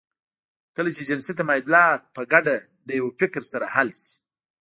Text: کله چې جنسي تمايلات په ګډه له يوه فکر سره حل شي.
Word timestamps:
کله 0.75 0.89
چې 0.95 1.01
جنسي 1.09 1.33
تمايلات 1.39 2.01
په 2.15 2.21
ګډه 2.33 2.55
له 2.87 2.93
يوه 2.99 3.11
فکر 3.19 3.41
سره 3.51 3.65
حل 3.75 3.89
شي. 3.99 4.11